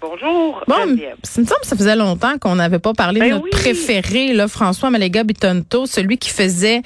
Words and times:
Bonjour, 0.00 0.62
Bon, 0.68 0.96
ça 1.24 1.40
me 1.40 1.46
semble 1.46 1.60
que 1.60 1.66
ça 1.66 1.76
faisait 1.76 1.96
longtemps 1.96 2.38
qu'on 2.38 2.54
n'avait 2.54 2.78
pas 2.78 2.92
parlé 2.92 3.18
Ben 3.18 3.26
de 3.26 3.32
notre 3.32 3.44
oui. 3.46 3.50
préféré, 3.50 4.32
là, 4.32 4.46
François 4.46 4.90
Maléga 4.90 5.24
Bitonto, 5.24 5.86
celui 5.86 6.18
qui 6.18 6.30
faisait 6.30 6.82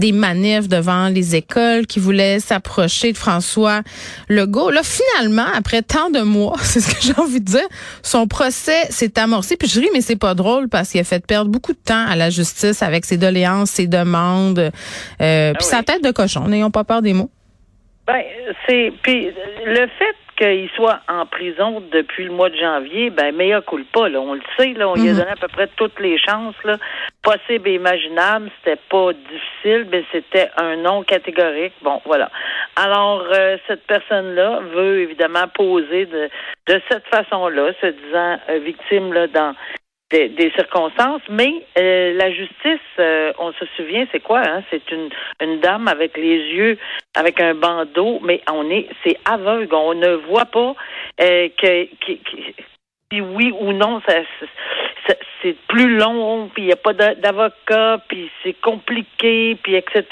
des 0.00 0.10
manifs 0.10 0.68
devant 0.68 1.08
les 1.08 1.36
écoles, 1.36 1.86
qui 1.86 2.00
voulait 2.00 2.40
s'approcher 2.40 3.12
de 3.12 3.16
François 3.16 3.82
Legault. 4.28 4.70
Là, 4.70 4.80
finalement, 4.82 5.46
après 5.54 5.82
tant 5.82 6.10
de 6.10 6.20
mois, 6.20 6.56
c'est 6.62 6.80
ce 6.80 6.92
que 6.92 7.00
j'ai 7.00 7.20
envie 7.20 7.40
de 7.40 7.44
dire, 7.44 7.68
son 8.02 8.26
procès 8.26 8.86
s'est 8.90 9.20
amorcé. 9.20 9.56
Puis 9.56 9.68
je 9.68 9.78
ris, 9.78 9.90
mais 9.92 10.00
c'est 10.00 10.16
pas 10.18 10.34
drôle 10.34 10.68
parce 10.68 10.90
qu'il 10.90 11.00
a 11.00 11.04
fait 11.04 11.24
perdre 11.24 11.50
beaucoup 11.52 11.72
de 11.72 11.78
temps 11.78 12.06
à 12.08 12.16
la 12.16 12.28
justice 12.28 12.82
avec 12.82 13.04
ses 13.04 13.18
doléances, 13.18 13.70
ses 13.70 13.86
demandes, 13.86 14.72
euh, 15.20 15.52
puis 15.54 15.64
sa 15.64 15.78
Ah 15.78 15.82
tête 15.84 16.02
de 16.02 16.10
cochon. 16.10 16.48
N'ayons 16.48 16.72
pas 16.72 16.82
peur 16.82 17.02
des 17.02 17.12
mots. 17.12 17.30
Ben, 18.08 18.22
c'est 18.66 18.92
puis 19.02 19.26
le 19.66 19.86
fait 19.98 20.16
qu'il 20.38 20.70
soit 20.76 21.00
en 21.08 21.26
prison 21.26 21.82
depuis 21.92 22.24
le 22.24 22.30
mois 22.30 22.48
de 22.48 22.56
janvier, 22.56 23.10
ben 23.10 23.34
meilleur 23.34 23.64
coule 23.64 23.84
pas 23.84 24.08
là, 24.08 24.20
on 24.20 24.34
le 24.34 24.40
sait 24.56 24.72
là, 24.74 24.88
on 24.88 24.94
lui 24.94 25.08
a 25.08 25.12
Mhm. 25.12 25.18
donné 25.18 25.30
à 25.32 25.36
peu 25.36 25.48
près 25.48 25.68
toutes 25.76 25.98
les 26.00 26.16
chances 26.18 26.54
là, 26.64 26.76
possibles 27.22 27.68
et 27.68 27.74
imaginables, 27.74 28.50
c'était 28.58 28.80
pas 28.88 29.12
difficile, 29.12 29.86
mais 29.90 30.04
c'était 30.12 30.48
un 30.56 30.76
non 30.76 31.02
catégorique. 31.02 31.74
Bon, 31.82 32.00
voilà. 32.04 32.30
Alors 32.76 33.24
euh, 33.34 33.56
cette 33.66 33.84
personne-là 33.86 34.60
veut 34.74 35.00
évidemment 35.00 35.48
poser 35.52 36.06
de 36.06 36.30
de 36.68 36.80
cette 36.90 37.06
façon-là, 37.08 37.72
se 37.80 37.86
disant 37.86 38.38
euh, 38.48 38.58
victime 38.64 39.12
là 39.12 39.26
dans 39.26 39.54
des, 40.10 40.28
des 40.30 40.50
circonstances, 40.52 41.22
mais 41.28 41.52
euh, 41.78 42.14
la 42.14 42.30
justice, 42.32 42.80
euh, 42.98 43.32
on 43.38 43.52
se 43.52 43.64
souvient, 43.76 44.06
c'est 44.10 44.20
quoi 44.20 44.40
hein? 44.46 44.62
C'est 44.70 44.90
une 44.90 45.10
une 45.42 45.60
dame 45.60 45.86
avec 45.88 46.16
les 46.16 46.38
yeux, 46.54 46.78
avec 47.14 47.40
un 47.40 47.54
bandeau, 47.54 48.18
mais 48.22 48.40
on 48.50 48.70
est, 48.70 48.88
c'est 49.04 49.16
aveugle, 49.24 49.74
on 49.74 49.94
ne 49.94 50.14
voit 50.14 50.46
pas 50.46 50.74
euh, 51.20 51.48
que, 51.60 51.84
que, 52.04 52.12
si 53.12 53.20
oui 53.20 53.52
ou 53.60 53.72
non, 53.72 54.00
ça, 54.08 54.14
ça- 55.06 55.14
c'est 55.42 55.56
plus 55.68 55.96
long, 55.96 56.48
puis 56.52 56.64
il 56.64 56.66
n'y 56.66 56.72
a 56.72 56.76
pas 56.76 56.92
d'a- 56.92 57.14
d'avocat, 57.14 57.98
puis 58.08 58.30
c'est 58.42 58.54
compliqué, 58.60 59.56
puis 59.62 59.74
etc. 59.76 60.04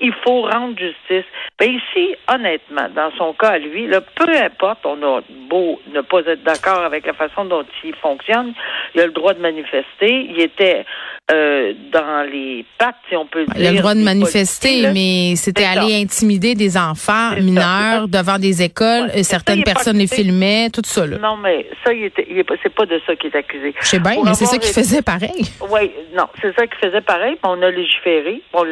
Il 0.00 0.12
faut 0.24 0.42
rendre 0.42 0.78
justice. 0.78 1.24
Ben 1.58 1.70
ici, 1.70 2.14
honnêtement, 2.32 2.88
dans 2.94 3.10
son 3.16 3.32
cas 3.34 3.50
à 3.50 3.58
lui, 3.58 3.86
là, 3.86 4.00
peu 4.00 4.28
importe, 4.36 4.84
on 4.84 5.00
a 5.02 5.20
beau 5.48 5.80
ne 5.92 6.00
pas 6.00 6.20
être 6.26 6.42
d'accord 6.42 6.82
avec 6.84 7.06
la 7.06 7.12
façon 7.14 7.44
dont 7.44 7.64
il 7.84 7.94
fonctionne, 7.96 8.52
il 8.94 9.00
a 9.00 9.06
le 9.06 9.12
droit 9.12 9.34
de 9.34 9.40
manifester. 9.40 10.26
Il 10.30 10.40
était 10.40 10.84
euh, 11.30 11.72
dans 11.92 12.28
les 12.30 12.64
pattes, 12.78 12.96
si 13.08 13.16
on 13.16 13.26
peut 13.26 13.44
dire. 13.46 13.54
Il 13.56 13.66
a 13.66 13.72
le 13.72 13.78
droit 13.78 13.94
de 13.94 14.00
manifester, 14.02 14.88
mais 14.92 15.36
c'était 15.36 15.62
ça. 15.62 15.70
aller 15.82 16.00
intimider 16.02 16.54
des 16.54 16.76
enfants 16.76 17.30
ça. 17.30 17.40
mineurs 17.40 18.08
devant 18.08 18.38
des 18.38 18.62
écoles. 18.62 19.06
Ouais. 19.08 19.20
et 19.20 19.22
certaines 19.22 19.58
Ça, 19.60 19.64
personnes 19.64 19.98
les 19.98 20.06
filmaient, 20.06 20.68
tout 20.70 20.82
ça. 20.84 21.06
Là. 21.06 21.18
Non, 21.18 21.36
mais 21.36 21.66
ça, 21.84 21.92
il 21.92 22.04
était, 22.04 22.26
il 22.30 22.38
est 22.38 22.44
pas- 22.44 22.54
c'est 22.62 22.74
pas 22.74 22.84
de 22.86 23.00
ça 23.06 23.14
qu'il 23.16 23.30
est 23.30 23.36
accusé. 23.36 23.74
Je 23.80 23.86
sais 23.86 23.98
bien, 23.98 24.16
mais 24.24 24.34
c'est 24.34 24.44
avoir 24.44 24.53
ça 24.62 24.70
été- 24.70 24.80
faisait 24.80 25.02
pareil. 25.02 25.44
Oui, 25.70 25.90
non, 26.14 26.24
c'est 26.40 26.54
ça 26.56 26.66
qu'il 26.66 26.78
faisait 26.78 27.00
pareil. 27.00 27.36
On 27.42 27.60
a 27.62 27.70
légiféré. 27.70 28.40
On, 28.52 28.64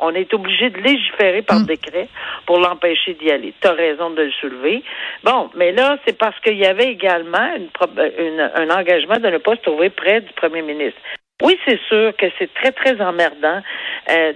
on 0.00 0.14
est 0.14 0.32
obligé 0.34 0.70
de 0.70 0.78
légiférer 0.78 1.42
par 1.42 1.60
Mm. 1.60 1.66
décret 1.66 2.08
pour 2.46 2.58
l'empêcher 2.58 3.14
d'y 3.14 3.30
aller. 3.30 3.52
Tu 3.60 3.68
as 3.68 3.72
raison 3.72 4.10
de 4.10 4.22
le 4.22 4.32
soulever. 4.32 4.82
Bon, 5.24 5.50
mais 5.56 5.72
là, 5.72 5.98
c'est 6.06 6.16
parce 6.18 6.38
qu'il 6.40 6.56
y 6.58 6.66
avait 6.66 6.90
également 6.90 7.54
une, 7.56 7.68
prob- 7.68 8.12
une- 8.18 8.50
un 8.54 8.70
engagement 8.70 9.16
de 9.18 9.28
ne 9.28 9.38
pas 9.38 9.56
se 9.56 9.62
trouver 9.62 9.90
près 9.90 10.20
du 10.20 10.32
premier 10.34 10.62
ministre. 10.62 11.00
Oui, 11.42 11.56
c'est 11.66 11.78
sûr 11.88 12.12
que 12.16 12.26
c'est 12.38 12.52
très, 12.54 12.72
très 12.72 13.00
emmerdant, 13.00 13.60
euh, 14.10 14.32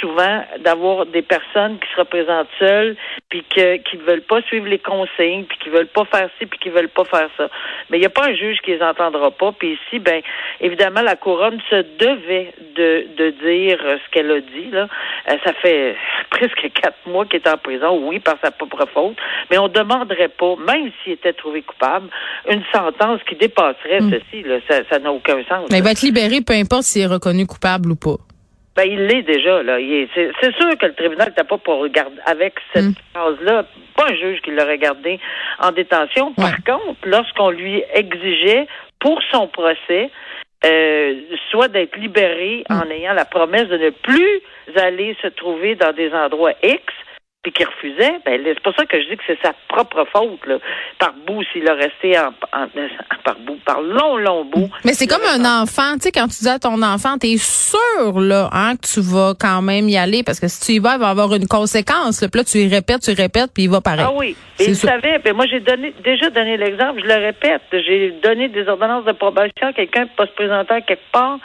souvent, 0.00 0.44
d'avoir 0.60 1.06
des 1.06 1.22
personnes 1.22 1.78
qui 1.78 1.88
se 1.92 1.98
représentent 2.00 2.48
seules, 2.58 2.96
puis 3.28 3.42
que, 3.42 3.76
qui 3.78 3.96
veulent 3.96 4.22
pas 4.22 4.40
suivre 4.42 4.66
les 4.66 4.78
consignes, 4.78 5.44
puis 5.44 5.58
qui 5.58 5.68
veulent 5.68 5.88
pas 5.88 6.04
faire 6.04 6.28
ci, 6.38 6.46
puis 6.46 6.58
qui 6.60 6.68
veulent 6.68 6.88
pas 6.88 7.04
faire 7.04 7.28
ça. 7.36 7.48
Mais 7.90 7.96
il 7.96 8.00
n'y 8.00 8.06
a 8.06 8.10
pas 8.10 8.28
un 8.28 8.34
juge 8.34 8.58
qui 8.64 8.70
les 8.70 8.82
entendra 8.82 9.30
pas. 9.32 9.52
Puis 9.52 9.72
ici, 9.72 9.98
ben, 9.98 10.22
évidemment, 10.60 11.02
la 11.02 11.16
couronne 11.16 11.60
se 11.70 11.76
devait 11.98 12.52
de, 12.76 13.06
de 13.16 13.30
dire 13.30 13.78
ce 13.80 14.10
qu'elle 14.12 14.30
a 14.30 14.40
dit. 14.40 14.70
Là. 14.70 14.88
Euh, 15.30 15.36
ça 15.44 15.52
fait 15.54 15.96
presque 16.30 16.70
quatre 16.80 16.98
mois 17.06 17.26
qu'il 17.26 17.40
est 17.40 17.48
en 17.48 17.58
prison, 17.58 17.98
oui, 18.06 18.20
par 18.20 18.36
sa 18.42 18.52
propre 18.52 18.86
faute. 18.92 19.16
Mais 19.50 19.58
on 19.58 19.68
demanderait 19.68 20.28
pas, 20.28 20.54
même 20.56 20.90
s'il 21.02 21.14
était 21.14 21.32
trouvé 21.32 21.62
coupable, 21.62 22.08
une 22.48 22.62
sentence 22.72 23.20
qui 23.28 23.34
dépasserait 23.34 24.00
Mm. 24.00 24.10
ceci. 24.10 24.42
Là. 24.42 24.56
Ça 24.90 24.98
n'a 24.98 25.12
aucun 25.12 25.42
sens. 25.48 25.68
Mais 25.70 25.78
il 25.78 25.84
va 25.84 25.92
être 25.92 26.02
libéré, 26.02 26.40
peu 26.40 26.54
importe 26.54 26.82
s'il 26.82 27.02
est 27.02 27.06
reconnu 27.06 27.46
coupable 27.46 27.90
ou 27.92 27.96
pas. 27.96 28.16
Ben, 28.76 28.84
il 28.90 29.06
l'est 29.06 29.22
déjà, 29.22 29.62
là. 29.62 29.78
C'est 30.16 30.54
sûr 30.56 30.76
que 30.78 30.86
le 30.86 30.94
tribunal 30.94 31.28
n'était 31.28 31.44
pas 31.44 31.58
pour 31.58 31.78
regarder 31.78 32.16
avec 32.26 32.54
cette 32.72 32.86
phrase-là, 33.14 33.64
pas 33.96 34.06
un 34.10 34.14
juge 34.16 34.40
qui 34.42 34.50
l'aurait 34.50 34.78
gardé 34.78 35.20
en 35.60 35.70
détention. 35.70 36.32
Par 36.34 36.46
Ouais. 36.46 36.52
contre, 36.66 36.98
lorsqu'on 37.04 37.50
lui 37.50 37.84
exigeait 37.94 38.66
pour 38.98 39.20
son 39.30 39.46
procès, 39.46 40.10
euh, 40.64 41.14
soit 41.50 41.68
d'être 41.68 41.96
libéré 41.96 42.64
en 42.70 42.88
ayant 42.90 43.12
la 43.12 43.24
promesse 43.26 43.68
de 43.68 43.76
ne 43.76 43.90
plus 43.90 44.40
aller 44.76 45.16
se 45.22 45.28
trouver 45.28 45.74
dans 45.76 45.92
des 45.92 46.12
endroits 46.12 46.54
X, 46.62 46.82
puis 47.44 47.52
qu'il 47.52 47.66
refusait, 47.66 48.14
ben 48.26 48.40
c'est 48.44 48.60
pour 48.62 48.74
ça 48.74 48.84
que 48.86 49.00
je 49.00 49.08
dis 49.10 49.16
que 49.16 49.22
c'est 49.26 49.38
sa 49.42 49.52
propre 49.68 50.04
faute, 50.12 50.44
là. 50.46 50.56
Par 50.98 51.12
bout, 51.26 51.44
s'il 51.52 51.68
a 51.68 51.74
resté 51.74 52.18
en, 52.18 52.28
en- 52.52 52.66
par 53.22 53.36
bout, 53.40 53.58
par 53.64 53.80
long, 53.82 54.16
long 54.16 54.44
bout. 54.46 54.68
Mais 54.84 54.94
c'est 54.94 55.06
comme 55.06 55.22
un 55.22 55.62
enfant, 55.62 55.92
tu 55.94 56.00
sais, 56.04 56.12
quand 56.12 56.26
tu 56.26 56.42
dis 56.42 56.48
à 56.48 56.58
ton 56.58 56.82
enfant, 56.82 57.18
t'es 57.18 57.36
sûr, 57.36 58.18
là, 58.18 58.48
hein, 58.52 58.74
que 58.76 58.86
tu 58.94 59.00
vas 59.00 59.34
quand 59.38 59.62
même 59.62 59.88
y 59.88 59.96
aller, 59.96 60.22
parce 60.24 60.40
que 60.40 60.48
si 60.48 60.60
tu 60.66 60.72
y 60.72 60.78
vas, 60.80 60.94
il 60.94 61.00
va 61.00 61.10
avoir 61.10 61.34
une 61.34 61.46
conséquence, 61.46 62.22
là. 62.22 62.28
Puis 62.28 62.40
là, 62.40 62.44
tu 62.44 62.58
y 62.58 62.68
répètes, 62.68 63.02
tu 63.02 63.10
y 63.10 63.14
répètes, 63.14 63.50
puis 63.54 63.64
il 63.64 63.70
va 63.70 63.80
pareil. 63.80 64.04
Ah 64.08 64.12
oui. 64.16 64.34
Et 64.58 64.66
il 64.68 64.76
savait. 64.76 65.18
Ben 65.18 65.34
moi, 65.34 65.46
j'ai 65.50 65.60
donné 65.60 65.92
déjà 66.04 66.30
donné 66.30 66.56
l'exemple. 66.56 67.00
Je 67.02 67.08
le 67.08 67.26
répète. 67.26 67.62
J'ai 67.72 68.12
donné 68.22 68.48
des 68.48 68.66
ordonnances 68.68 69.04
de 69.04 69.10
probation 69.12 69.66
à 69.66 69.72
quelqu'un 69.72 70.06
pour 70.06 70.14
pas 70.14 70.26
se 70.26 70.32
présenter 70.32 70.74
à 70.74 70.80
quelque 70.80 71.02
part 71.12 71.38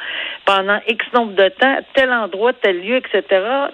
pendant 0.49 0.79
X 0.87 1.05
nombre 1.13 1.33
de 1.33 1.47
temps, 1.49 1.77
tel 1.93 2.11
endroit, 2.11 2.53
tel 2.53 2.81
lieu, 2.81 2.95
etc. 2.97 3.21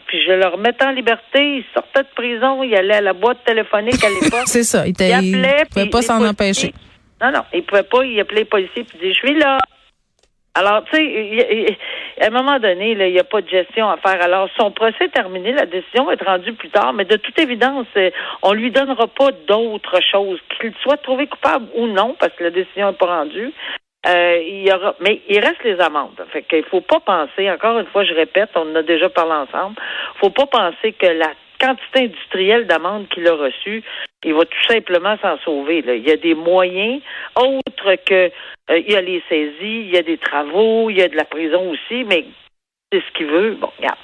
Puis 0.08 0.22
je 0.28 0.34
le 0.34 0.46
remettais 0.48 0.84
en 0.84 0.92
liberté. 0.92 1.40
Il 1.60 1.64
sortait 1.74 2.04
de 2.04 2.14
prison. 2.14 2.64
Il 2.64 2.76
allait 2.76 2.96
à 2.96 3.02
la 3.02 3.14
boîte 3.14 3.38
téléphonique 3.46 4.04
à 4.04 4.10
l'époque. 4.22 4.42
C'est 4.48 4.64
ça. 4.64 4.86
Il, 4.86 4.90
il 4.90 4.92
était- 4.92 5.08
il 5.22 5.36
appelait. 5.36 5.64
pouvait 5.72 5.90
pas 5.90 6.02
s'en 6.02 6.22
empêcher. 6.26 6.74
Non, 7.22 7.32
non. 7.32 7.44
Il 7.54 7.64
pouvait 7.64 7.84
pas. 7.84 8.04
Il 8.04 8.20
appelait 8.20 8.40
les 8.42 8.46
policiers 8.46 8.84
puis 8.84 8.98
dit, 9.00 9.14
je 9.14 9.20
suis 9.20 9.40
là. 9.40 9.58
Alors, 10.58 10.84
tu 10.86 10.98
sais, 10.98 11.78
à 12.22 12.28
un 12.28 12.30
moment 12.30 12.60
donné, 12.60 12.92
il 12.92 13.12
n'y 13.14 13.20
a 13.20 13.24
pas 13.26 13.42
de 13.42 13.48
gestion 13.50 13.90
à 13.90 13.96
faire. 13.98 14.22
Alors, 14.22 14.50
son 14.58 14.72
procès 14.72 15.06
est 15.06 15.10
terminé, 15.14 15.52
la 15.52 15.66
décision 15.66 16.06
va 16.06 16.14
être 16.14 16.26
rendue 16.26 16.54
plus 16.54 16.70
tard, 16.70 16.94
mais 16.94 17.04
de 17.04 17.18
toute 17.18 17.38
évidence, 17.40 17.88
euh, 17.98 18.10
on 18.42 18.54
lui 18.54 18.72
donnera 18.72 19.08
pas 19.08 19.32
d'autre 19.50 20.00
chose, 20.10 20.40
qu'il 20.60 20.74
soit 20.82 20.96
trouvé 20.96 21.28
coupable 21.28 21.68
ou 21.76 21.88
non, 21.88 22.16
parce 22.18 22.32
que 22.36 22.46
la 22.46 22.52
décision 22.52 22.88
n'est 22.92 22.98
pas 22.98 23.18
rendue. 23.18 23.52
Euh, 24.08 24.40
il 24.42 24.68
y 24.68 24.72
aura, 24.72 24.96
mais 25.00 25.22
il 25.28 25.40
reste 25.40 25.64
les 25.64 25.80
amendes. 25.80 26.24
Fait 26.32 26.44
qu'il 26.44 26.64
faut 26.66 26.82
pas 26.82 27.00
penser, 27.00 27.50
encore 27.50 27.80
une 27.80 27.88
fois, 27.88 28.04
je 28.04 28.14
répète, 28.14 28.50
on 28.56 28.72
en 28.72 28.76
a 28.76 28.84
déjà 28.84 29.10
parlé 29.10 29.34
ensemble, 29.34 29.76
faut 30.20 30.30
pas 30.30 30.46
penser 30.46 30.94
que 30.94 31.08
la 31.08 31.32
quantité 31.60 32.06
industrielle 32.06 32.68
d'amendes 32.68 33.08
qu'il 33.10 33.28
a 33.28 33.34
reçue, 33.34 33.84
il 34.24 34.34
va 34.34 34.46
tout 34.46 34.64
simplement 34.68 35.18
s'en 35.22 35.38
sauver. 35.40 35.82
Là. 35.82 35.96
Il 35.96 36.08
y 36.08 36.12
a 36.12 36.18
des 36.18 36.36
moyens 36.36 37.02
autres 37.36 37.96
que 38.06 38.32
euh, 38.70 38.78
il 38.78 38.92
y 38.92 38.96
a 38.96 39.02
les 39.02 39.24
saisies, 39.30 39.56
il 39.62 39.92
y 39.94 39.98
a 39.98 40.04
des 40.04 40.18
travaux, 40.18 40.90
il 40.90 40.98
y 40.98 41.02
a 41.02 41.08
de 41.08 41.16
la 41.16 41.26
prison 41.26 41.72
aussi, 41.72 42.04
mais 42.04 42.26
c'est 42.92 43.02
ce 43.02 43.12
qu'il 43.18 43.28
veut. 43.28 43.52
Bon, 43.52 43.72
regarde. 43.78 43.98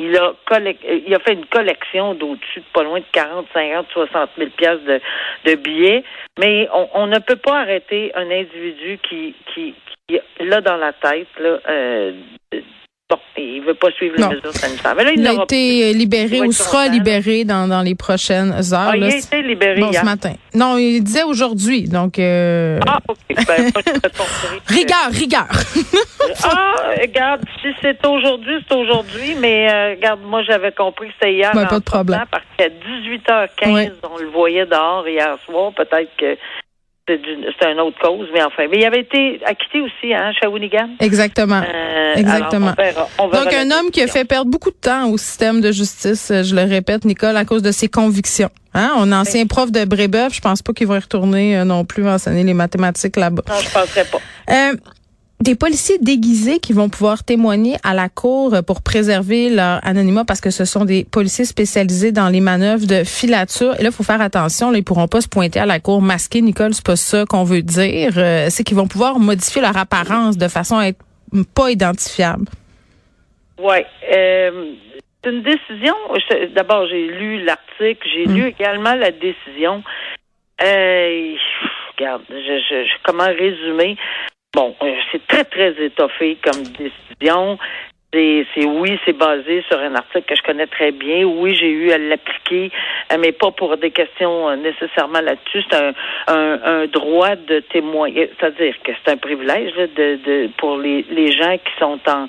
Il 0.00 0.16
a, 0.16 0.32
euh, 0.52 0.72
il 1.06 1.14
a 1.14 1.18
fait 1.20 1.34
une 1.34 1.46
collection 1.46 2.14
d'au-dessus 2.14 2.60
de 2.60 2.64
pas 2.72 2.82
loin 2.82 3.00
de 3.00 3.04
40, 3.12 3.46
50, 3.52 3.86
60 3.92 4.30
000 4.36 4.50
piastres 4.56 4.84
de, 4.84 5.00
de 5.44 5.54
billets, 5.54 6.04
mais 6.38 6.68
on, 6.72 6.88
on 6.94 7.06
ne 7.06 7.18
peut 7.18 7.36
pas 7.36 7.60
arrêter 7.60 8.12
un 8.14 8.30
individu 8.30 8.98
qui, 9.08 9.34
qui, 9.54 9.74
qui 10.08 10.20
l'a 10.40 10.60
dans 10.60 10.76
la 10.76 10.92
tête 10.92 11.28
là, 11.38 11.58
euh, 11.68 12.12
Bon, 13.12 13.18
il 13.36 13.60
veut 13.60 13.74
pas 13.74 13.90
suivre 13.90 14.16
les 14.16 14.26
mesures 14.26 14.54
sanitaires. 14.54 14.94
Mais 14.96 15.04
là, 15.04 15.12
il, 15.12 15.20
il 15.20 15.26
a 15.26 15.42
été 15.42 15.92
libéré 15.92 16.40
ou 16.40 16.50
sera 16.50 16.88
libéré 16.88 17.44
dans, 17.44 17.68
dans 17.68 17.82
les 17.82 17.94
prochaines 17.94 18.52
heures. 18.72 18.90
Ah, 18.92 18.96
il 18.96 19.04
a 19.04 19.16
été 19.16 19.42
libéré 19.42 19.80
bon, 19.80 19.92
ce 19.92 20.02
matin. 20.02 20.32
Non, 20.54 20.78
il 20.78 21.02
disait 21.02 21.22
aujourd'hui. 21.22 21.82
Donc, 21.88 22.18
euh... 22.18 22.80
Ah, 22.88 23.00
OK. 23.06 23.18
Ben, 23.46 23.70
moi, 23.74 23.82
je 23.86 24.74
rigueur, 24.74 25.10
rigueur. 25.10 25.46
ah, 26.44 26.74
regarde, 27.02 27.42
si 27.60 27.68
c'est 27.82 28.02
aujourd'hui, 28.06 28.64
c'est 28.66 28.74
aujourd'hui. 28.74 29.36
Mais 29.38 29.70
euh, 29.70 29.90
regarde, 29.90 30.20
moi, 30.24 30.42
j'avais 30.42 30.72
compris 30.72 31.08
que 31.08 31.14
c'était 31.20 31.34
hier. 31.34 31.50
Ben, 31.54 31.66
pas 31.66 31.80
de 31.80 31.84
problème. 31.84 32.24
Parce 32.30 32.44
qu'à 32.56 32.68
18h15, 32.68 33.92
on 34.10 34.18
le 34.22 34.30
voyait 34.30 34.64
dehors 34.64 35.06
hier 35.06 35.36
soir. 35.44 35.72
Peut-être 35.72 36.16
que 36.16 36.38
c'est 37.08 37.72
une 37.72 37.80
autre 37.80 37.98
cause, 38.00 38.28
mais 38.32 38.42
enfin. 38.42 38.64
Mais 38.70 38.78
il 38.78 38.84
avait 38.84 39.00
été 39.00 39.40
acquitté 39.44 39.80
aussi, 39.80 40.14
hein, 40.14 40.32
Shawinigan. 40.40 40.88
Exactement. 41.00 41.60
Euh, 41.62 42.14
Exactement. 42.14 42.74
Donc, 43.18 43.52
un 43.52 43.70
homme 43.70 43.90
qui 43.90 44.02
a 44.02 44.06
fait 44.06 44.24
perdre 44.24 44.50
beaucoup 44.50 44.70
de 44.70 44.76
temps 44.76 45.08
au 45.08 45.18
système 45.18 45.60
de 45.60 45.72
justice, 45.72 46.30
euh, 46.30 46.42
je 46.42 46.54
le 46.54 46.62
répète, 46.62 47.04
Nicole, 47.04 47.36
à 47.36 47.44
cause 47.44 47.62
de 47.62 47.72
ses 47.72 47.88
convictions. 47.88 48.50
Hein? 48.74 48.92
On 48.96 49.12
ancien 49.12 49.46
prof 49.46 49.70
de 49.70 49.84
Brébeuf, 49.84 50.34
je 50.34 50.40
pense 50.40 50.62
pas 50.62 50.72
qu'il 50.72 50.86
va 50.86 50.96
y 50.96 51.00
retourner 51.00 51.58
euh, 51.58 51.64
non 51.64 51.84
plus 51.84 52.08
enseigner 52.08 52.44
les 52.44 52.54
mathématiques 52.54 53.16
là-bas. 53.16 53.42
Non, 53.48 53.60
je 53.60 53.70
penserais 53.70 54.04
pas. 54.04 54.18
Euh, 54.50 54.76
des 55.42 55.56
policiers 55.56 55.98
déguisés 55.98 56.60
qui 56.60 56.72
vont 56.72 56.88
pouvoir 56.88 57.24
témoigner 57.24 57.74
à 57.82 57.94
la 57.94 58.08
cour 58.08 58.54
pour 58.64 58.80
préserver 58.80 59.50
leur 59.50 59.84
anonymat 59.84 60.24
parce 60.24 60.40
que 60.40 60.50
ce 60.50 60.64
sont 60.64 60.84
des 60.84 61.04
policiers 61.04 61.44
spécialisés 61.44 62.12
dans 62.12 62.28
les 62.28 62.40
manœuvres 62.40 62.86
de 62.86 63.02
filature. 63.02 63.74
Et 63.78 63.82
là, 63.82 63.88
il 63.90 63.92
faut 63.92 64.04
faire 64.04 64.20
attention. 64.20 64.70
Là, 64.70 64.78
ils 64.78 64.84
pourront 64.84 65.08
pas 65.08 65.20
se 65.20 65.28
pointer 65.28 65.58
à 65.58 65.66
la 65.66 65.80
cour 65.80 66.00
masquée. 66.00 66.40
Nicole, 66.42 66.74
c'est 66.74 66.86
pas 66.86 66.96
ça 66.96 67.24
qu'on 67.26 67.42
veut 67.42 67.62
dire. 67.62 68.12
Euh, 68.16 68.46
c'est 68.50 68.62
qu'ils 68.62 68.76
vont 68.76 68.86
pouvoir 68.86 69.18
modifier 69.18 69.60
leur 69.60 69.76
apparence 69.76 70.38
de 70.38 70.46
façon 70.46 70.78
à 70.78 70.86
être 70.86 71.02
pas 71.54 71.70
identifiable. 71.70 72.46
Oui. 73.58 73.78
Euh, 74.14 74.72
c'est 75.24 75.30
une 75.30 75.42
décision. 75.42 75.94
D'abord, 76.54 76.86
j'ai 76.86 77.08
lu 77.08 77.42
l'article. 77.42 78.08
J'ai 78.14 78.26
lu 78.26 78.42
mm. 78.42 78.46
également 78.46 78.94
la 78.94 79.10
décision. 79.10 79.82
Euh, 80.62 81.34
regarde, 81.96 82.22
je, 82.28 82.86
comment 83.02 83.26
résumer? 83.26 83.96
Bon, 84.54 84.74
euh, 84.82 84.94
c'est 85.10 85.26
très, 85.26 85.44
très 85.44 85.82
étoffé 85.82 86.36
comme 86.44 86.62
décision. 86.62 87.58
C'est 88.12 88.66
oui, 88.66 88.98
c'est 89.06 89.16
basé 89.16 89.64
sur 89.70 89.78
un 89.78 89.94
article 89.94 90.26
que 90.26 90.36
je 90.36 90.42
connais 90.42 90.66
très 90.66 90.92
bien. 90.92 91.24
Oui, 91.24 91.54
j'ai 91.54 91.70
eu 91.70 91.90
à 91.92 91.96
l'appliquer, 91.96 92.70
euh, 93.10 93.16
mais 93.18 93.32
pas 93.32 93.50
pour 93.52 93.78
des 93.78 93.90
questions 93.90 94.50
euh, 94.50 94.56
nécessairement 94.56 95.22
là-dessus. 95.22 95.64
C'est 95.70 95.76
un, 95.76 95.94
un, 96.26 96.86
droit 96.88 97.36
de 97.36 97.60
témoigner, 97.60 98.30
c'est-à-dire 98.38 98.74
que 98.84 98.92
c'est 98.92 99.12
un 99.12 99.16
privilège 99.16 99.72
de, 99.72 100.16
de 100.16 100.50
pour 100.58 100.76
les, 100.76 101.06
les 101.08 101.32
gens 101.32 101.56
qui 101.56 101.72
sont 101.78 101.98
en 102.06 102.26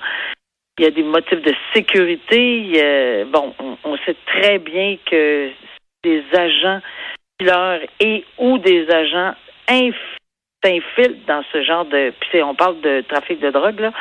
il 0.79 0.85
y 0.85 0.87
a 0.87 0.91
des 0.91 1.03
motifs 1.03 1.41
de 1.41 1.53
sécurité. 1.73 3.25
bon, 3.27 3.53
on, 3.83 3.97
sait 3.97 4.15
très 4.25 4.57
bien 4.57 4.97
que 5.05 5.49
des 6.03 6.23
agents 6.33 6.79
et 7.99 8.23
ou 8.39 8.57
des 8.57 8.89
agents 8.89 9.35
inf 9.67 9.95
s'infiltre 10.63 11.25
dans 11.27 11.43
ce 11.51 11.61
genre 11.63 11.85
de 11.85 12.13
puis 12.19 12.41
on 12.43 12.55
parle 12.55 12.79
de 12.81 13.01
trafic 13.01 13.39
de 13.39 13.49
drogue 13.49 13.79
là 13.79 13.91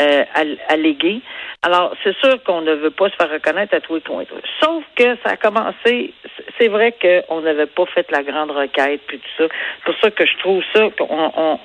euh, 0.00 0.24
allégué. 0.68 1.20
Alors 1.62 1.94
c'est 2.02 2.16
sûr 2.18 2.42
qu'on 2.44 2.60
ne 2.60 2.74
veut 2.74 2.90
pas 2.90 3.08
se 3.10 3.16
faire 3.16 3.30
reconnaître 3.30 3.74
à 3.74 3.80
tous 3.80 3.96
les 3.96 4.00
coins. 4.00 4.24
Sauf 4.60 4.84
que 4.96 5.16
ça 5.24 5.30
a 5.30 5.36
commencé. 5.36 6.12
C'est 6.58 6.68
vrai 6.68 6.94
qu'on 7.00 7.40
n'avait 7.40 7.66
pas 7.66 7.86
fait 7.86 8.10
la 8.10 8.22
grande 8.22 8.50
requête 8.50 9.00
puis 9.06 9.18
tout 9.18 9.44
ça. 9.44 9.48
C'est 9.48 9.84
pour 9.84 10.00
ça 10.00 10.10
que 10.10 10.26
je 10.26 10.36
trouve 10.38 10.62
ça 10.74 10.88
qu'on 10.98 11.32
on, 11.36 11.58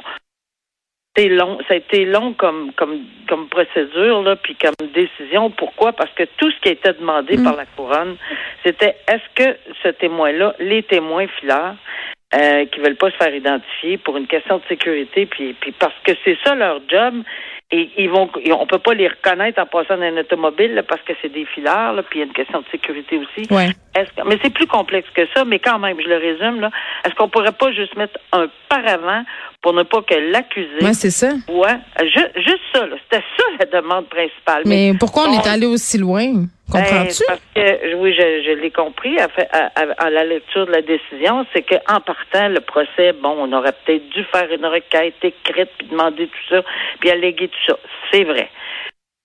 long, 1.28 1.58
ça 1.68 1.74
a 1.74 1.78
été 1.78 2.06
long 2.06 2.34
comme 2.34 2.72
comme 2.74 3.02
comme 3.28 3.50
procédure 3.50 4.22
là, 4.24 4.38
puis 4.38 4.56
comme 4.56 4.88
décision. 4.94 5.50
Pourquoi? 5.50 5.92
Parce 5.92 6.12
que 6.14 6.24
tout 6.38 6.50
ce 6.52 6.60
qui 6.62 6.70
a 6.70 6.72
été 6.72 6.94
demandé 6.94 7.38
mm. 7.38 7.44
par 7.44 7.56
la 7.56 7.66
couronne, 7.66 8.16
c'était 8.64 8.96
est-ce 9.08 9.36
que 9.36 9.58
ce 9.84 9.90
témoin-là, 9.90 10.56
les 10.60 10.84
témoins 10.84 11.28
filaires, 11.40 11.76
euh, 12.36 12.66
qui 12.66 12.80
veulent 12.80 12.98
pas 12.98 13.10
se 13.12 13.18
faire 13.18 13.34
identifier 13.34 13.98
pour 13.98 14.18
une 14.18 14.28
question 14.28 14.58
de 14.58 14.64
sécurité, 14.70 15.26
puis, 15.26 15.54
puis 15.60 15.72
parce 15.72 15.96
que 16.04 16.12
c'est 16.24 16.38
ça 16.44 16.56
leur 16.56 16.80
job. 16.88 17.24
Et 17.72 17.88
ils 17.98 18.10
vont, 18.10 18.28
on 18.52 18.66
peut 18.66 18.80
pas 18.80 18.96
les 18.96 19.08
reconnaître 19.08 19.62
en 19.62 19.68
passant 19.68 19.96
dans 19.96 20.04
un 20.04 20.18
automobile 20.18 20.84
parce 20.88 21.04
que 21.04 21.14
c'est 21.22 21.32
des 21.32 21.46
filaires, 21.46 21.94
là, 21.94 22.02
puis 22.02 22.18
il 22.18 22.22
y 22.22 22.24
a 22.24 22.26
une 22.26 22.34
question 22.34 22.62
de 22.62 22.66
sécurité 22.72 23.18
aussi. 23.20 23.48
Ouais. 23.54 23.68
mais 24.26 24.40
c'est 24.44 24.50
plus 24.52 24.66
complexe 24.66 25.08
que 25.14 25.22
ça, 25.36 25.46
mais 25.46 25.60
quand 25.60 25.78
même, 25.78 26.02
je 26.02 26.08
le 26.08 26.18
résume 26.18 26.62
là. 26.62 26.72
Est-ce 27.06 27.14
qu'on 27.14 27.30
pourrait 27.30 27.52
pas 27.52 27.72
juste 27.72 27.96
mettre 27.96 28.20
un 28.32 28.48
paravent 28.70 29.24
pour 29.62 29.74
ne 29.74 29.84
pas 29.84 30.02
que 30.02 30.16
l'accusé. 30.32 30.82
Ouais, 30.82 30.94
c'est 30.94 31.12
ça. 31.12 31.34
Ouais, 31.50 31.78
juste 32.06 32.62
ça. 32.74 32.86
C'était 33.04 33.24
ça 33.38 33.44
la 33.60 33.82
demande 33.82 34.08
principale. 34.08 34.64
Mais, 34.66 34.94
pourquoi 35.00 35.28
on, 35.28 35.34
est 35.34 35.48
allé 35.48 35.66
aussi 35.66 35.98
loin? 35.98 36.46
Ben, 36.72 36.84
parce 37.28 37.42
que, 37.56 37.96
oui, 37.96 38.14
je, 38.14 38.52
l'ai 38.54 38.72
compris 38.72 39.18
à, 39.20 39.28
à, 39.76 40.10
la 40.10 40.24
lecture 40.24 40.68
de 40.68 40.72
la 40.72 40.82
décision, 40.82 41.46
c'est 41.54 41.64
qu'en 41.64 42.00
partant, 42.00 42.48
le 42.50 42.60
procès, 42.60 43.14
bon, 43.14 43.36
on 43.40 43.54
aurait 43.54 43.74
peut-être 43.86 44.08
dû 44.10 44.24
faire 44.26 44.52
une 44.52 44.66
requête 44.66 45.16
écrite, 45.24 45.70
puis 45.78 45.88
demander 45.88 46.28
tout 46.28 46.56
ça, 46.56 46.64
puis 47.00 47.10
alléguer 47.10 47.48
tout 47.48 47.74
ça. 47.74 47.80
C'est 48.12 48.24
vrai. 48.24 48.50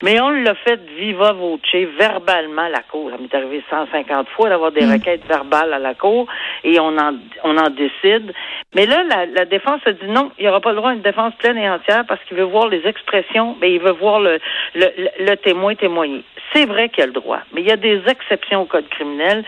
Mais 0.02 0.20
on 0.20 0.31
l'a 0.31 0.55
fait 0.56 0.81
viva 0.99 1.32
voce, 1.32 1.61
verbalement 1.73 2.62
à 2.62 2.69
la 2.69 2.82
cour. 2.82 3.11
Ça 3.11 3.17
m'est 3.17 3.32
arrivé 3.32 3.62
150 3.70 4.29
fois 4.31 4.49
d'avoir 4.49 4.73
des 4.73 4.85
mm. 4.85 4.93
requêtes 4.93 5.26
verbales 5.26 5.73
à 5.73 5.79
la 5.79 5.94
cour 5.94 6.26
et 6.64 6.81
on 6.81 6.99
en, 6.99 7.14
on 7.44 7.56
en 7.56 7.70
décide. 7.70 8.32
Mais 8.75 8.87
là, 8.87 9.05
la, 9.05 9.44
défense 9.44 9.81
a 9.87 9.93
dit 9.93 10.08
non, 10.08 10.32
il 10.38 10.43
n'y 10.43 10.49
aura 10.49 10.61
pas 10.61 10.70
le 10.70 10.76
droit 10.76 10.91
à 10.91 10.94
une 10.94 11.02
défense 11.02 11.35
pleine 11.37 11.56
et 11.58 11.70
entière 11.70 12.05
parce 12.06 12.23
qu'il 12.25 12.37
veut 12.37 12.43
voir 12.43 12.69
les 12.69 12.85
expressions, 12.87 13.56
mais 13.61 13.73
il 13.73 13.81
veut 13.81 13.93
voir 13.93 14.20
le, 14.20 14.38
le, 14.75 14.88
le 15.20 15.37
témoin 15.37 15.75
témoigner. 15.76 16.25
C'est 16.52 16.67
vrai 16.67 16.88
qu'il 16.88 17.00
y 17.00 17.05
a 17.05 17.06
le 17.06 17.12
droit, 17.12 17.41
mais 17.52 17.62
il 17.62 17.69
y 17.69 17.73
a 17.73 17.76
des 17.76 18.02
exceptions 18.08 18.62
au 18.62 18.67
code 18.67 18.88
criminel. 18.88 19.44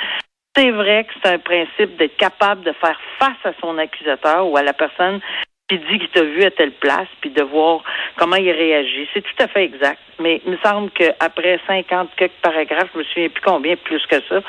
C'est 0.57 0.71
vrai 0.71 1.05
que 1.05 1.13
c'est 1.23 1.35
un 1.35 1.39
principe 1.39 1.97
d'être 1.99 2.17
capable 2.17 2.63
de 2.63 2.73
faire 2.73 2.99
face 3.19 3.37
à 3.45 3.53
son 3.61 3.77
accusateur 3.77 4.49
ou 4.49 4.57
à 4.57 4.63
la 4.63 4.73
personne 4.73 5.21
qui 5.69 5.79
dit 5.79 5.99
qu'il 5.99 6.09
t'a 6.11 6.23
vu 6.23 6.45
à 6.45 6.51
telle 6.51 6.73
place, 6.73 7.09
puis 7.21 7.31
de 7.31 7.43
voir 7.43 7.83
comment 8.17 8.37
il 8.37 8.51
réagit. 8.51 9.09
C'est 9.13 9.23
tout 9.23 9.43
à 9.43 9.49
fait 9.49 9.65
exact. 9.65 10.01
Mais 10.21 10.41
il 10.47 10.53
me 10.53 10.59
semble 10.59 10.91
qu'après 10.91 11.59
50 11.67 12.11
quelques 12.17 12.33
paragraphes, 12.41 12.89
je 12.95 12.99
me 12.99 13.05
souviens 13.05 13.29
plus 13.29 13.43
combien, 13.43 13.77
plus 13.77 14.05
que 14.07 14.21
ça, 14.29 14.41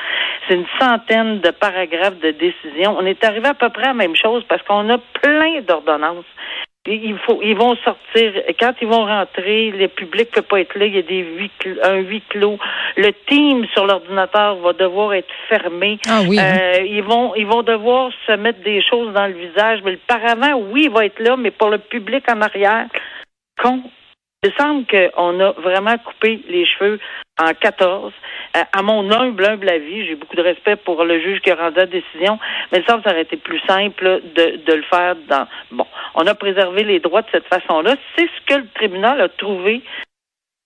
c'est 0.48 0.54
une 0.54 0.68
centaine 0.80 1.40
de 1.40 1.50
paragraphes 1.50 2.20
de 2.20 2.32
décision. 2.32 2.96
On 3.00 3.06
est 3.06 3.24
arrivé 3.24 3.48
à 3.48 3.56
peu 3.56 3.70
près 3.70 3.86
à 3.86 3.88
la 3.88 3.94
même 3.96 4.16
chose 4.16 4.44
parce 4.48 4.62
qu'on 4.64 4.88
a 4.90 4.98
plein 5.22 5.62
d'ordonnances 5.62 6.26
il 6.88 7.18
faut, 7.20 7.40
ils 7.44 7.56
vont 7.56 7.76
sortir. 7.78 8.34
Quand 8.60 8.74
ils 8.82 8.88
vont 8.88 9.06
rentrer, 9.06 9.72
le 9.72 9.88
public 9.88 10.32
peut 10.32 10.42
pas 10.42 10.62
être 10.62 10.78
là. 10.78 10.86
Il 10.86 10.96
y 10.96 11.00
a 11.00 11.02
des 11.02 11.20
huit, 11.20 11.52
un 11.84 11.98
huis 11.98 12.24
clos. 12.30 12.58
Le 12.96 13.12
team 13.28 13.66
sur 13.74 13.86
l'ordinateur 13.86 14.56
va 14.58 14.74
devoir 14.74 15.14
être 15.14 15.34
fermé. 15.50 16.00
Ah 16.08 16.22
oui. 16.28 16.38
Euh, 16.40 16.84
ils 16.86 17.04
vont, 17.04 17.36
ils 17.36 17.46
vont 17.46 17.64
devoir 17.64 18.12
se 18.26 18.34
mettre 18.34 18.62
des 18.64 18.82
choses 18.82 19.14
dans 19.14 19.28
le 19.28 19.34
visage. 19.34 19.80
Mais 19.84 19.92
le 19.92 20.00
paravent, 20.08 20.60
oui, 20.72 20.84
il 20.86 20.90
va 20.90 21.06
être 21.06 21.20
là, 21.20 21.36
mais 21.38 21.52
pour 21.52 21.70
le 21.70 21.78
public 21.78 22.24
en 22.32 22.42
arrière, 22.42 22.88
con. 23.62 23.82
Il 24.44 24.54
semble 24.54 24.86
qu'on 24.86 25.40
a 25.40 25.52
vraiment 25.54 25.98
coupé 25.98 26.40
les 26.48 26.64
cheveux 26.66 27.00
en 27.40 27.54
14. 27.54 28.14
Euh, 28.56 28.62
à 28.72 28.82
mon 28.84 29.12
humble, 29.12 29.44
humble 29.44 29.68
avis, 29.68 30.06
j'ai 30.06 30.14
beaucoup 30.14 30.36
de 30.36 30.44
respect 30.44 30.76
pour 30.76 31.04
le 31.04 31.20
juge 31.20 31.40
qui 31.42 31.50
a 31.50 31.56
rendu 31.56 31.78
la 31.78 31.88
décision, 31.88 32.38
mais 32.72 32.80
il 32.80 32.86
semble 32.86 33.02
que 33.02 33.10
ça 33.10 33.16
aurait 33.16 33.24
été 33.24 33.38
plus 33.38 33.60
simple 33.68 34.22
de, 34.36 34.58
de 34.58 34.74
le 34.74 34.84
faire 34.84 35.16
dans... 35.28 35.48
Bon, 35.72 35.88
on 36.14 36.28
a 36.28 36.36
préservé 36.36 36.84
les 36.84 37.00
droits 37.00 37.24
de 37.24 37.30
cette 37.32 37.48
façon-là. 37.48 37.96
C'est 38.16 38.28
ce 38.28 38.54
que 38.54 38.60
le 38.60 38.68
tribunal 38.76 39.20
a 39.22 39.30
trouvé 39.30 39.82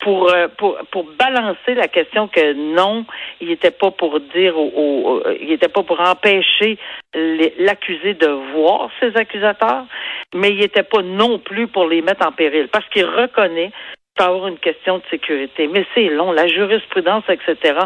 pour, 0.01 0.31
euh, 0.31 0.48
pour, 0.58 0.77
pour 0.91 1.05
balancer 1.17 1.75
la 1.75 1.88
question 1.88 2.27
que 2.27 2.53
non, 2.53 3.05
il 3.39 3.48
n'était 3.48 3.72
pas 3.72 3.91
pour 3.91 4.20
dire 4.20 4.58
au, 4.58 5.24
il 5.39 5.48
n'était 5.48 5.70
pas 5.70 5.84
pour 5.84 6.00
empêcher 6.00 6.77
l'accusé 7.13 8.13
de 8.13 8.27
voir 8.53 8.89
ses 9.00 9.15
accusateurs, 9.15 9.86
mais 10.36 10.51
il 10.51 10.60
n'était 10.60 10.84
pas 10.84 11.01
non 11.01 11.39
plus 11.39 11.67
pour 11.67 11.88
les 11.88 12.01
mettre 12.01 12.25
en 12.27 12.31
péril 12.31 12.67
parce 12.67 12.88
qu'il 12.89 13.05
reconnaît 13.05 13.72
avoir 14.24 14.48
une 14.48 14.58
question 14.58 14.98
de 14.98 15.03
sécurité. 15.10 15.67
Mais 15.67 15.86
c'est 15.93 16.10
long, 16.10 16.31
la 16.31 16.48
jurisprudence, 16.48 17.24
etc. 17.29 17.79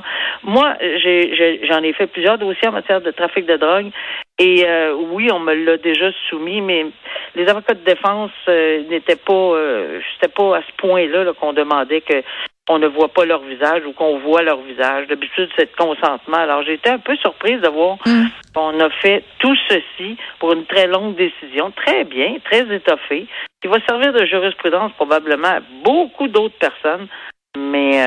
Moi, 0.44 0.76
j'en 0.80 1.84
ai, 1.84 1.94
fait 1.94 2.08
plusieurs 2.08 2.38
dossiers 2.38 2.68
en 2.68 2.74
matière 2.74 3.02
de 3.02 3.12
trafic 3.12 3.46
de 3.46 3.58
drogue. 3.58 3.92
Et 4.38 4.66
euh, 4.66 4.94
oui, 5.12 5.30
on 5.32 5.40
me 5.40 5.54
l'a 5.54 5.78
déjà 5.78 6.12
soumis, 6.30 6.60
mais 6.60 6.88
les 7.36 7.48
avocats 7.48 7.74
de 7.74 7.86
défense 7.86 8.32
euh, 8.50 8.84
n'étaient 8.90 9.16
pas, 9.16 9.34
euh, 9.34 10.02
c'était 10.14 10.32
pas 10.32 10.58
à 10.58 10.62
ce 10.62 10.74
point-là 10.78 11.32
qu'on 11.40 11.54
demandait 11.54 12.02
que 12.02 12.22
on 12.68 12.80
ne 12.80 12.88
voit 12.88 13.10
pas 13.10 13.26
leur 13.26 13.42
visage 13.44 13.84
ou 13.86 13.94
qu'on 13.94 14.18
voit 14.20 14.42
leur 14.42 14.60
visage. 14.62 15.08
D'habitude, 15.08 15.50
c'est 15.56 15.72
de 15.72 15.78
consentement. 15.78 16.38
Alors, 16.38 16.64
j'ai 16.64 16.74
été 16.74 16.90
un 16.90 16.98
peu 16.98 17.16
surprise 17.18 17.62
de 17.62 17.70
voir 17.70 17.98
mm. 18.06 18.26
qu'on 18.54 18.80
a 18.80 18.90
fait 18.90 19.24
tout 19.40 19.56
ceci 19.70 20.18
pour 20.40 20.52
une 20.52 20.66
très 20.66 20.88
longue 20.88 21.16
décision, 21.16 21.72
très 21.72 22.04
bien, 22.04 22.38
très 22.44 22.66
étoffée, 22.76 23.28
qui 23.62 23.68
va 23.68 23.78
servir 23.88 24.14
de 24.14 24.26
jurisprudence 24.26 24.92
probablement 24.94 25.48
à 25.48 25.60
beaucoup 25.84 26.28
d'autres 26.28 26.58
personnes. 26.58 27.08
Mais 27.56 28.04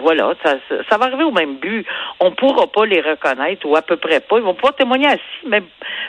voilà, 0.00 0.34
ça, 0.42 0.98
va 0.98 1.06
arriver 1.06 1.24
au 1.24 1.30
même 1.30 1.56
but. 1.56 1.86
On 2.20 2.32
pourra 2.32 2.66
pas 2.66 2.86
les 2.86 3.00
reconnaître 3.00 3.66
ou 3.66 3.76
à 3.76 3.82
peu 3.82 3.96
près 3.96 4.20
pas. 4.20 4.36
Ils 4.38 4.42
vont 4.42 4.54
pouvoir 4.54 4.74
témoigner 4.74 5.08
assis, 5.08 5.46
mais 5.46 5.62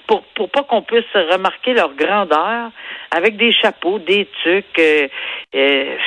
pour 0.07 0.23
pour 0.35 0.49
pas 0.49 0.63
qu'on 0.63 0.81
puisse 0.81 1.13
remarquer 1.13 1.73
leur 1.73 1.93
grandeur 1.93 2.71
avec 3.11 3.37
des 3.37 3.51
chapeaux, 3.51 3.99
des 3.99 4.27
tucs, 4.43 4.79
euh, 4.79 5.07
euh 5.55 5.97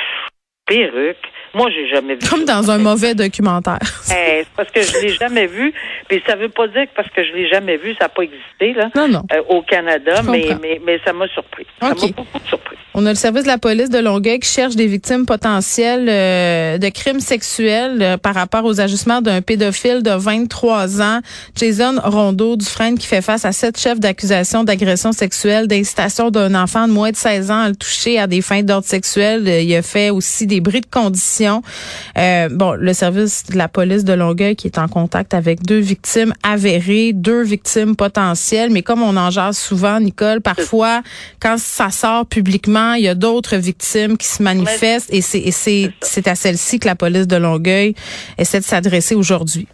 perruques 0.65 1.31
Moi, 1.55 1.69
j'ai 1.73 1.87
jamais 1.87 2.15
vu. 2.15 2.27
Comme 2.29 2.43
dans 2.43 2.69
un 2.69 2.77
mauvais 2.77 3.15
documentaire. 3.15 3.79
Eh, 4.17 4.45
parce 4.55 4.69
que 4.71 4.81
je 4.81 4.97
l'ai 5.01 5.13
jamais 5.13 5.47
vu. 5.47 5.73
Puis 6.07 6.21
ça 6.25 6.35
veut 6.35 6.49
pas 6.49 6.67
dire 6.67 6.83
que 6.83 6.95
parce 6.95 7.09
que 7.09 7.23
je 7.23 7.33
l'ai 7.33 7.49
jamais 7.49 7.77
vu, 7.77 7.93
ça 7.95 8.05
n'a 8.05 8.09
pas 8.09 8.21
existé 8.21 8.73
là, 8.73 8.89
non, 8.95 9.07
non. 9.07 9.23
Euh, 9.33 9.41
au 9.49 9.61
Canada, 9.61 10.21
mais, 10.23 10.55
mais, 10.61 10.79
mais 10.85 10.99
ça 11.03 11.11
m'a 11.11 11.27
surpris. 11.27 11.65
Ça 11.81 11.89
m'a 11.89 11.93
beaucoup 11.95 12.39
surpris. 12.47 12.77
On 12.93 13.05
a 13.05 13.09
le 13.09 13.15
service 13.15 13.43
de 13.43 13.47
la 13.47 13.57
police 13.57 13.89
de 13.89 13.97
Longueuil 13.97 14.39
qui 14.39 14.49
cherche 14.49 14.75
des 14.75 14.87
victimes 14.87 15.25
potentielles 15.25 16.07
euh, 16.07 16.77
de 16.77 16.87
crimes 16.89 17.19
sexuels 17.19 18.01
euh, 18.01 18.17
par 18.17 18.35
rapport 18.35 18.63
aux 18.63 18.79
ajustements 18.79 19.21
d'un 19.21 19.41
pédophile 19.41 20.01
de 20.01 20.11
23 20.11 21.01
ans, 21.01 21.19
Jason 21.57 21.95
Rondeau 22.03 22.55
Dufresne, 22.55 22.97
qui 22.97 23.07
fait 23.07 23.21
face 23.21 23.43
à 23.43 23.51
sept 23.51 23.77
chefs 23.77 23.99
d'accusation 23.99 24.63
d'agression 24.63 25.11
sexuelle, 25.11 25.67
d'incitation 25.67 26.29
d'un 26.29 26.55
enfant 26.55 26.87
de 26.87 26.93
moins 26.93 27.11
de 27.11 27.17
16 27.17 27.51
ans 27.51 27.61
à 27.61 27.69
le 27.69 27.75
toucher 27.75 28.19
à 28.19 28.27
des 28.27 28.41
fins 28.41 28.63
d'ordre 28.63 28.87
sexuel. 28.87 29.47
Il 29.47 29.75
a 29.75 29.81
fait 29.81 30.09
aussi 30.09 30.47
des 30.47 30.61
bris 30.61 30.81
de 30.81 30.85
conditions. 30.85 31.44
Euh, 32.17 32.49
bon, 32.49 32.73
le 32.73 32.93
service 32.93 33.45
de 33.45 33.57
la 33.57 33.67
police 33.67 34.03
de 34.03 34.13
Longueuil 34.13 34.55
qui 34.55 34.67
est 34.67 34.77
en 34.77 34.87
contact 34.87 35.33
avec 35.33 35.63
deux 35.63 35.79
victimes 35.79 36.33
avérées, 36.43 37.13
deux 37.13 37.43
victimes 37.43 37.95
potentielles, 37.95 38.69
mais 38.71 38.81
comme 38.81 39.01
on 39.01 39.15
en 39.17 39.29
jase 39.31 39.57
souvent, 39.57 39.99
Nicole, 39.99 40.41
parfois, 40.41 41.01
quand 41.39 41.57
ça 41.57 41.89
sort 41.91 42.25
publiquement, 42.25 42.93
il 42.93 43.03
y 43.03 43.07
a 43.07 43.15
d'autres 43.15 43.57
victimes 43.57 44.17
qui 44.17 44.27
se 44.27 44.41
manifestent. 44.43 45.13
Et 45.13 45.21
c'est 45.21 45.51
c'est 46.01 46.27
à 46.27 46.35
celle-ci 46.35 46.79
que 46.79 46.87
la 46.87 46.95
police 46.95 47.27
de 47.27 47.35
Longueuil 47.35 47.95
essaie 48.37 48.59
de 48.59 48.65
s'adresser 48.65 49.15
aujourd'hui. 49.15 49.67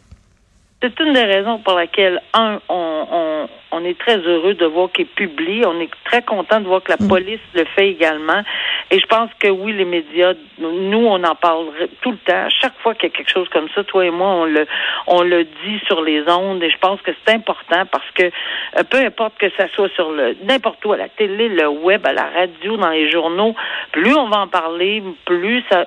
C'est 0.82 1.00
une 1.00 1.14
des 1.14 1.24
raisons 1.24 1.60
pour 1.60 1.76
laquelle, 1.76 2.22
un, 2.34 2.60
on, 2.68 3.08
on, 3.12 3.50
on 3.72 3.86
est 3.86 3.98
très 3.98 4.18
heureux 4.18 4.54
de 4.54 4.66
voir 4.66 4.92
qu'il 4.92 5.06
publie. 5.06 5.64
On 5.66 5.80
est 5.80 5.90
très 6.06 6.22
content 6.22 6.60
de 6.60 6.68
voir 6.68 6.84
que 6.84 6.92
la 6.92 6.98
mm. 7.00 7.08
police 7.08 7.40
le 7.54 7.66
fait 7.66 7.90
également. 7.90 8.42
Et 8.90 9.00
je 9.00 9.06
pense 9.06 9.30
que 9.40 9.48
oui, 9.48 9.74
les 9.74 9.86
médias, 9.86 10.34
nous, 10.60 11.06
on 11.06 11.24
en 11.24 11.36
parle 11.36 11.68
tout 12.02 12.12
le 12.12 12.18
temps. 12.18 12.48
Chaque 12.50 12.78
fois 12.80 12.94
qu'il 12.96 13.10
y 13.10 13.14
a 13.14 13.16
quelque 13.16 13.32
chose 13.32 13.48
comme 13.50 13.70
ça, 13.76 13.84
toi 13.84 14.06
et 14.06 14.10
moi, 14.10 14.28
on 14.28 14.46
le, 14.46 14.68
on 15.08 15.22
le 15.22 15.44
dit 15.44 15.80
sur 15.86 16.02
les 16.02 16.28
ondes. 16.28 16.62
Et 16.64 16.70
je 16.70 16.78
pense 16.78 17.02
que 17.02 17.12
c'est 17.26 17.34
important 17.34 17.86
parce 17.92 18.10
que 18.16 18.24
euh, 18.24 18.84
peu 18.90 18.98
importe 18.98 19.38
que 19.38 19.50
ça 19.58 19.68
soit 19.70 19.90
sur 19.96 20.12
le 20.12 20.36
n'importe 20.44 20.84
où, 20.86 20.94
à 20.94 20.98
la 20.98 21.10
télé, 21.10 21.48
le 21.48 21.68
web, 21.68 22.06
à 22.06 22.14
la 22.14 22.26
radio, 22.26 22.78
dans 22.78 22.90
les 22.90 23.10
journaux, 23.10 23.56
plus 23.92 24.16
on 24.16 24.30
va 24.30 24.40
en 24.40 24.48
parler, 24.48 25.04
plus 25.26 25.64
ça, 25.70 25.86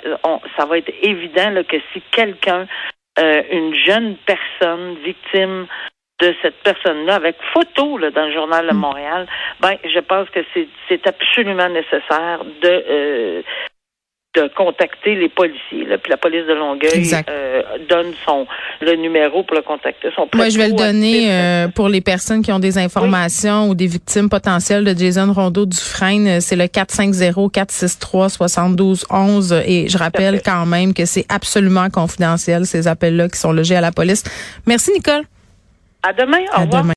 ça 0.56 0.64
va 0.66 0.78
être 0.78 0.92
évident 1.02 1.50
là, 1.50 1.64
que 1.64 1.76
si 1.92 2.00
quelqu'un 2.10 2.66
euh, 3.18 3.42
une 3.50 3.74
jeune 3.74 4.16
personne 4.26 4.96
victime 5.04 5.66
de 6.20 6.34
cette 6.42 6.56
personne-là 6.62 7.16
avec 7.16 7.36
photo 7.52 7.98
là, 7.98 8.10
dans 8.10 8.26
le 8.26 8.32
journal 8.32 8.66
de 8.66 8.74
mm. 8.74 8.78
Montréal, 8.78 9.26
ben 9.60 9.76
je 9.84 10.00
pense 10.00 10.28
que 10.30 10.40
c'est 10.88 11.06
absolument 11.06 11.68
nécessaire 11.68 12.44
de 12.62 12.84
euh, 12.88 13.42
de 14.34 14.50
contacter 14.56 15.14
les 15.14 15.28
policiers. 15.28 15.84
Là. 15.86 15.98
Puis 15.98 16.10
la 16.10 16.16
police 16.16 16.44
de 16.46 16.54
Longueuil 16.54 17.08
euh, 17.28 17.62
donne 17.88 18.12
son 18.24 18.46
le 18.80 18.96
numéro 18.96 19.44
pour 19.44 19.54
le 19.56 19.62
contacter. 19.62 20.08
Son 20.14 20.28
Moi, 20.34 20.48
je 20.48 20.58
vais 20.58 20.68
le 20.68 20.74
donner 20.74 21.32
euh, 21.32 21.68
pour 21.68 21.88
les 21.88 22.00
personnes 22.00 22.42
qui 22.42 22.50
ont 22.52 22.58
des 22.58 22.78
informations 22.78 23.68
ou 23.68 23.74
des 23.74 23.86
victimes 23.86 24.28
potentielles 24.28 24.84
de 24.84 24.98
Jason 24.98 25.32
Rondeau 25.32 25.66
Dufresne. 25.66 26.40
C'est 26.40 26.56
le 26.56 26.64
450-463-7211. 26.64 29.62
Et 29.66 29.88
je 29.88 29.98
rappelle 29.98 30.40
quand 30.44 30.66
même 30.66 30.92
que 30.94 31.04
c'est 31.04 31.26
absolument 31.28 31.88
confidentiel, 31.90 32.66
ces 32.66 32.88
appels-là 32.88 33.28
qui 33.28 33.38
sont 33.38 33.52
logés 33.52 33.76
à 33.76 33.80
la 33.80 33.92
police. 33.92 34.24
Merci, 34.66 34.90
Nicole. 34.92 35.22
À 36.02 36.12
demain. 36.12 36.40
Au 36.54 36.62
revoir. 36.62 36.84